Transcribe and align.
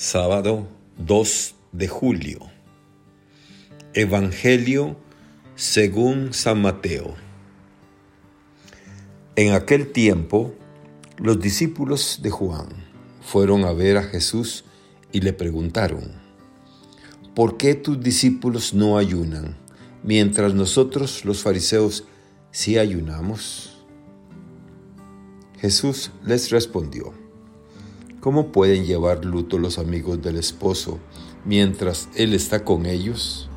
Sábado 0.00 0.68
2 0.98 1.56
de 1.72 1.88
julio. 1.88 2.38
Evangelio 3.94 4.96
según 5.56 6.32
San 6.32 6.62
Mateo. 6.62 7.16
En 9.34 9.54
aquel 9.54 9.90
tiempo, 9.90 10.54
los 11.16 11.40
discípulos 11.40 12.20
de 12.22 12.30
Juan 12.30 12.68
fueron 13.22 13.64
a 13.64 13.72
ver 13.72 13.96
a 13.96 14.04
Jesús 14.04 14.64
y 15.10 15.20
le 15.20 15.32
preguntaron, 15.32 16.12
¿por 17.34 17.56
qué 17.56 17.74
tus 17.74 18.00
discípulos 18.00 18.74
no 18.74 18.98
ayunan, 18.98 19.56
mientras 20.04 20.54
nosotros 20.54 21.24
los 21.24 21.42
fariseos 21.42 22.04
sí 22.52 22.78
ayunamos? 22.78 23.84
Jesús 25.58 26.12
les 26.24 26.50
respondió, 26.50 27.12
¿Cómo 28.20 28.50
pueden 28.50 28.84
llevar 28.84 29.24
luto 29.24 29.58
los 29.58 29.78
amigos 29.78 30.20
del 30.20 30.36
esposo 30.36 30.98
mientras 31.44 32.08
él 32.16 32.34
está 32.34 32.64
con 32.64 32.84
ellos? 32.84 33.48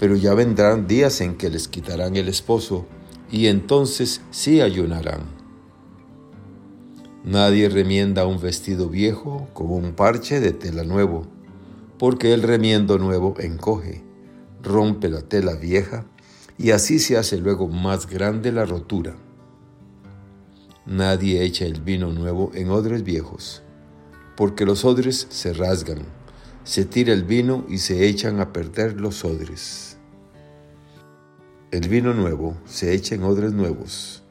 Pero 0.00 0.16
ya 0.16 0.34
vendrán 0.34 0.88
días 0.88 1.20
en 1.20 1.36
que 1.36 1.48
les 1.48 1.68
quitarán 1.68 2.16
el 2.16 2.28
esposo 2.28 2.84
y 3.30 3.46
entonces 3.46 4.22
sí 4.32 4.60
ayunarán. 4.60 5.20
Nadie 7.22 7.68
remienda 7.68 8.26
un 8.26 8.40
vestido 8.40 8.88
viejo 8.88 9.48
con 9.52 9.70
un 9.70 9.92
parche 9.92 10.40
de 10.40 10.50
tela 10.52 10.82
nuevo, 10.82 11.26
porque 11.98 12.34
el 12.34 12.42
remiendo 12.42 12.98
nuevo 12.98 13.36
encoge, 13.38 14.02
rompe 14.64 15.08
la 15.08 15.22
tela 15.22 15.54
vieja 15.54 16.06
y 16.58 16.72
así 16.72 16.98
se 16.98 17.16
hace 17.16 17.38
luego 17.38 17.68
más 17.68 18.08
grande 18.08 18.50
la 18.50 18.64
rotura. 18.64 19.14
Nadie 20.86 21.42
echa 21.42 21.64
el 21.64 21.80
vino 21.80 22.12
nuevo 22.12 22.52
en 22.54 22.70
odres 22.70 23.02
viejos, 23.02 23.60
porque 24.36 24.64
los 24.64 24.84
odres 24.84 25.26
se 25.30 25.52
rasgan, 25.52 25.98
se 26.62 26.84
tira 26.84 27.12
el 27.12 27.24
vino 27.24 27.64
y 27.68 27.78
se 27.78 28.06
echan 28.06 28.38
a 28.38 28.52
perder 28.52 29.00
los 29.00 29.24
odres. 29.24 29.96
El 31.72 31.88
vino 31.88 32.14
nuevo 32.14 32.56
se 32.66 32.94
echa 32.94 33.16
en 33.16 33.24
odres 33.24 33.52
nuevos, 33.52 34.22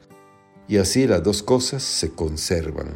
y 0.66 0.78
así 0.78 1.06
las 1.06 1.22
dos 1.22 1.42
cosas 1.42 1.82
se 1.82 2.12
conservan. 2.12 2.88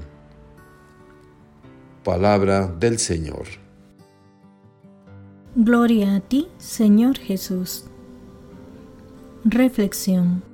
Palabra 2.03 2.67
del 2.67 2.99
Señor. 2.99 3.47
Gloria 5.55 6.15
a 6.15 6.21
ti, 6.21 6.49
Señor 6.57 7.19
Jesús. 7.19 7.85
Reflexión. 9.45 10.50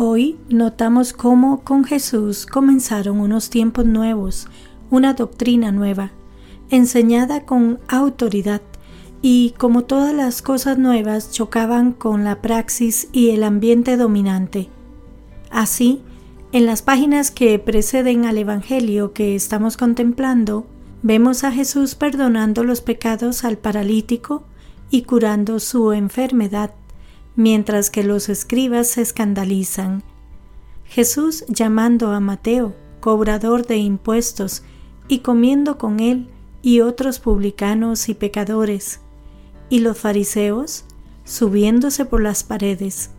Hoy 0.00 0.38
notamos 0.48 1.12
cómo 1.12 1.64
con 1.64 1.82
Jesús 1.82 2.46
comenzaron 2.46 3.18
unos 3.18 3.50
tiempos 3.50 3.84
nuevos, 3.84 4.46
una 4.92 5.14
doctrina 5.14 5.72
nueva, 5.72 6.12
enseñada 6.70 7.44
con 7.44 7.80
autoridad, 7.88 8.62
y 9.22 9.54
como 9.58 9.82
todas 9.82 10.14
las 10.14 10.40
cosas 10.40 10.78
nuevas 10.78 11.32
chocaban 11.32 11.90
con 11.90 12.22
la 12.22 12.40
praxis 12.40 13.08
y 13.10 13.30
el 13.30 13.42
ambiente 13.42 13.96
dominante. 13.96 14.68
Así, 15.50 16.00
en 16.52 16.64
las 16.64 16.82
páginas 16.82 17.32
que 17.32 17.58
preceden 17.58 18.24
al 18.24 18.38
Evangelio 18.38 19.12
que 19.12 19.34
estamos 19.34 19.76
contemplando, 19.76 20.64
vemos 21.02 21.42
a 21.42 21.50
Jesús 21.50 21.96
perdonando 21.96 22.62
los 22.62 22.82
pecados 22.82 23.42
al 23.42 23.58
paralítico 23.58 24.44
y 24.90 25.02
curando 25.02 25.58
su 25.58 25.92
enfermedad 25.92 26.70
mientras 27.38 27.88
que 27.88 28.02
los 28.02 28.28
escribas 28.28 28.88
se 28.88 29.00
escandalizan. 29.00 30.02
Jesús 30.84 31.44
llamando 31.46 32.10
a 32.10 32.18
Mateo, 32.18 32.74
cobrador 32.98 33.64
de 33.64 33.76
impuestos, 33.76 34.64
y 35.06 35.20
comiendo 35.20 35.78
con 35.78 36.00
él 36.00 36.30
y 36.62 36.80
otros 36.80 37.20
publicanos 37.20 38.08
y 38.08 38.14
pecadores, 38.14 38.98
y 39.70 39.78
los 39.78 39.96
fariseos 39.96 40.84
subiéndose 41.24 42.04
por 42.04 42.20
las 42.22 42.42
paredes. 42.42 43.10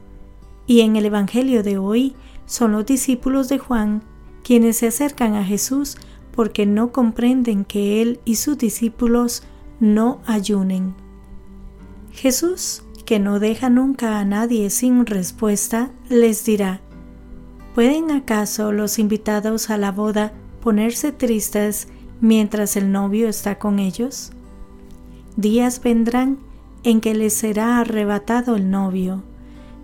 Y 0.68 0.82
en 0.82 0.98
el 0.98 1.06
Evangelio 1.06 1.64
de 1.64 1.78
hoy 1.78 2.14
son 2.46 2.74
los 2.74 2.86
discípulos 2.86 3.48
de 3.48 3.58
Juan 3.58 4.04
quienes 4.44 4.76
se 4.78 4.88
acercan 4.88 5.36
a 5.36 5.46
Jesús 5.46 5.96
porque 6.36 6.66
no 6.66 6.92
comprenden 6.92 7.64
que 7.64 8.02
él 8.02 8.20
y 8.26 8.36
sus 8.36 8.58
discípulos 8.58 9.44
no 9.80 10.20
ayunen. 10.26 10.94
Jesús 12.12 12.84
que 13.10 13.18
no 13.18 13.40
deja 13.40 13.72
nunca 13.72 14.20
a 14.20 14.24
nadie 14.24 14.70
sin 14.70 15.08
respuesta, 15.08 15.90
les 16.10 16.46
dirá, 16.46 16.80
¿pueden 17.74 18.12
acaso 18.12 18.72
los 18.72 19.00
invitados 19.00 19.72
a 19.72 19.78
la 19.78 19.92
boda 19.92 20.32
ponerse 20.62 21.12
tristes 21.12 21.88
mientras 22.22 22.76
el 22.76 22.92
novio 22.92 23.28
está 23.28 23.58
con 23.58 23.80
ellos? 23.80 24.32
Días 25.38 25.82
vendrán 25.82 26.38
en 26.84 27.02
que 27.02 27.16
les 27.16 27.34
será 27.34 27.80
arrebatado 27.80 28.58
el 28.58 28.70
novio, 28.70 29.24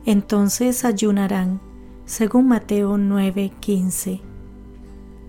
entonces 0.05 0.85
ayunarán, 0.85 1.59
según 2.05 2.47
Mateo 2.47 2.95
9:15. 2.95 4.21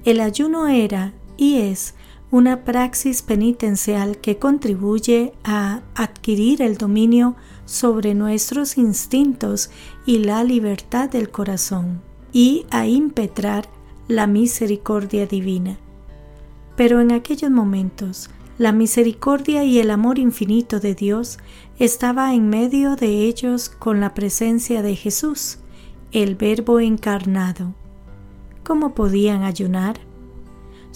El 0.04 0.20
ayuno 0.20 0.68
era 0.68 1.14
y 1.38 1.60
es 1.60 1.94
una 2.36 2.64
praxis 2.64 3.22
penitencial 3.22 4.18
que 4.18 4.36
contribuye 4.36 5.32
a 5.42 5.80
adquirir 5.94 6.60
el 6.60 6.76
dominio 6.76 7.34
sobre 7.64 8.14
nuestros 8.14 8.76
instintos 8.76 9.70
y 10.04 10.18
la 10.18 10.44
libertad 10.44 11.08
del 11.08 11.30
corazón, 11.30 12.02
y 12.34 12.66
a 12.70 12.86
impetrar 12.86 13.70
la 14.06 14.26
misericordia 14.26 15.26
divina. 15.26 15.78
Pero 16.76 17.00
en 17.00 17.10
aquellos 17.12 17.50
momentos, 17.50 18.28
la 18.58 18.70
misericordia 18.70 19.64
y 19.64 19.78
el 19.78 19.90
amor 19.90 20.18
infinito 20.18 20.78
de 20.78 20.94
Dios 20.94 21.38
estaba 21.78 22.34
en 22.34 22.50
medio 22.50 22.96
de 22.96 23.24
ellos 23.24 23.70
con 23.70 23.98
la 23.98 24.12
presencia 24.12 24.82
de 24.82 24.94
Jesús, 24.94 25.60
el 26.12 26.34
Verbo 26.34 26.80
encarnado. 26.80 27.74
¿Cómo 28.62 28.94
podían 28.94 29.42
ayunar? 29.42 29.98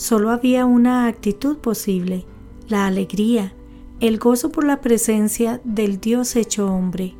Solo 0.01 0.31
había 0.31 0.65
una 0.65 1.09
actitud 1.09 1.59
posible, 1.59 2.25
la 2.69 2.87
alegría, 2.87 3.53
el 4.01 4.19
gozo 4.19 4.51
por 4.51 4.65
la 4.65 4.81
presencia 4.81 5.61
del 5.63 6.01
Dios 6.01 6.37
hecho 6.37 6.73
hombre. 6.73 7.13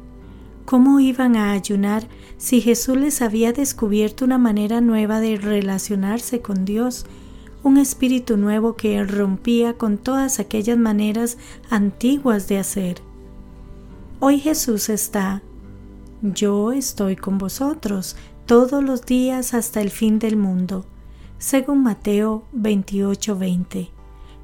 ¿Cómo 0.65 0.99
iban 0.99 1.37
a 1.37 1.53
ayunar 1.53 2.09
si 2.39 2.63
Jesús 2.63 2.97
les 2.97 3.21
había 3.21 3.53
descubierto 3.53 4.25
una 4.25 4.39
manera 4.39 4.81
nueva 4.81 5.21
de 5.21 5.37
relacionarse 5.37 6.41
con 6.41 6.65
Dios, 6.65 7.05
un 7.63 7.77
espíritu 7.77 8.39
nuevo 8.39 8.77
que 8.77 9.05
rompía 9.05 9.75
con 9.75 9.99
todas 9.99 10.41
aquellas 10.41 10.79
maneras 10.79 11.37
antiguas 11.69 12.49
de 12.49 12.57
hacer? 12.57 13.03
Hoy 14.21 14.39
Jesús 14.41 14.89
está, 14.89 15.43
yo 16.23 16.73
estoy 16.73 17.17
con 17.17 17.37
vosotros 17.37 18.17
todos 18.47 18.83
los 18.83 19.05
días 19.05 19.53
hasta 19.53 19.83
el 19.83 19.91
fin 19.91 20.19
del 20.19 20.39
mundo 20.39 20.87
según 21.41 21.83
Mateo 21.83 22.45
28:20. 22.53 23.91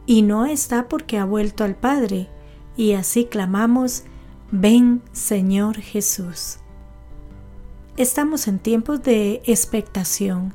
Y 0.06 0.22
no 0.22 0.46
está 0.46 0.88
porque 0.88 1.18
ha 1.18 1.24
vuelto 1.24 1.62
al 1.62 1.76
Padre, 1.76 2.28
y 2.76 2.92
así 2.92 3.26
clamamos, 3.26 4.04
ven 4.50 5.02
Señor 5.12 5.76
Jesús. 5.76 6.58
Estamos 7.96 8.48
en 8.48 8.58
tiempos 8.58 9.02
de 9.02 9.42
expectación. 9.46 10.54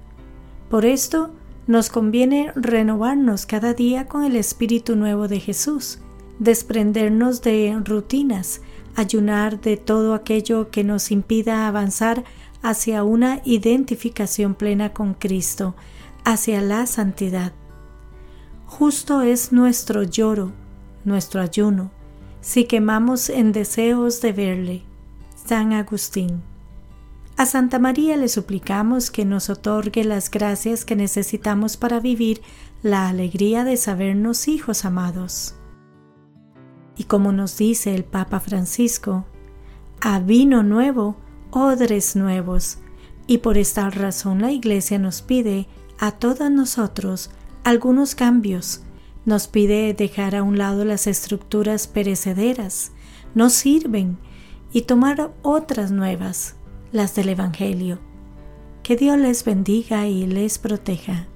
Por 0.69 0.85
esto 0.85 1.31
nos 1.67 1.89
conviene 1.89 2.51
renovarnos 2.55 3.45
cada 3.45 3.73
día 3.73 4.07
con 4.07 4.23
el 4.23 4.35
Espíritu 4.35 4.95
Nuevo 4.95 5.27
de 5.27 5.39
Jesús, 5.39 5.99
desprendernos 6.39 7.41
de 7.41 7.79
rutinas, 7.85 8.61
ayunar 8.95 9.61
de 9.61 9.77
todo 9.77 10.15
aquello 10.15 10.71
que 10.71 10.83
nos 10.83 11.11
impida 11.11 11.67
avanzar 11.67 12.23
hacia 12.63 13.03
una 13.03 13.41
identificación 13.43 14.55
plena 14.55 14.93
con 14.93 15.13
Cristo, 15.13 15.75
hacia 16.23 16.61
la 16.61 16.85
santidad. 16.87 17.53
Justo 18.65 19.21
es 19.21 19.51
nuestro 19.51 20.03
lloro, 20.03 20.51
nuestro 21.03 21.41
ayuno, 21.41 21.91
si 22.41 22.65
quemamos 22.65 23.29
en 23.29 23.51
deseos 23.51 24.21
de 24.21 24.31
verle. 24.31 24.83
San 25.45 25.73
Agustín. 25.73 26.43
A 27.35 27.45
Santa 27.45 27.79
María 27.79 28.15
le 28.17 28.27
suplicamos 28.27 29.09
que 29.09 29.25
nos 29.25 29.49
otorgue 29.49 30.03
las 30.03 30.29
gracias 30.29 30.85
que 30.85 30.95
necesitamos 30.95 31.77
para 31.77 31.99
vivir 31.99 32.41
la 32.83 33.09
alegría 33.09 33.63
de 33.63 33.77
sabernos 33.77 34.47
hijos 34.47 34.85
amados. 34.85 35.55
Y 36.95 37.05
como 37.05 37.31
nos 37.31 37.57
dice 37.57 37.95
el 37.95 38.03
Papa 38.03 38.39
Francisco, 38.39 39.25
a 40.01 40.19
vino 40.19 40.61
nuevo, 40.61 41.15
odres 41.49 42.15
nuevos, 42.15 42.77
y 43.27 43.39
por 43.39 43.57
esta 43.57 43.89
razón 43.89 44.41
la 44.41 44.51
Iglesia 44.51 44.99
nos 44.99 45.21
pide 45.21 45.67
a 46.01 46.11
todos 46.11 46.49
nosotros 46.49 47.29
algunos 47.63 48.15
cambios. 48.15 48.81
Nos 49.23 49.47
pide 49.47 49.93
dejar 49.93 50.35
a 50.35 50.41
un 50.41 50.57
lado 50.57 50.83
las 50.83 51.05
estructuras 51.05 51.87
perecederas, 51.87 52.91
no 53.35 53.51
sirven, 53.51 54.17
y 54.73 54.81
tomar 54.81 55.31
otras 55.43 55.91
nuevas, 55.91 56.55
las 56.91 57.13
del 57.13 57.29
Evangelio. 57.29 57.99
Que 58.81 58.95
Dios 58.95 59.19
les 59.19 59.45
bendiga 59.45 60.07
y 60.07 60.25
les 60.25 60.57
proteja. 60.57 61.27